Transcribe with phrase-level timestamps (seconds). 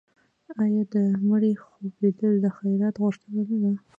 [0.63, 0.95] آیا د
[1.29, 3.71] مړي خوب لیدل د خیرات غوښتنه نه ده؟